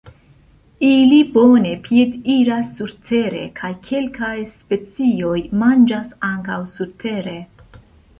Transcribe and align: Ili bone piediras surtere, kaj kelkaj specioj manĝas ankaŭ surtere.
Ili 0.85 1.17
bone 1.33 1.73
piediras 1.87 2.71
surtere, 2.79 3.41
kaj 3.59 3.71
kelkaj 3.89 4.33
specioj 4.53 5.37
manĝas 5.65 6.17
ankaŭ 6.31 6.57
surtere. 6.79 7.37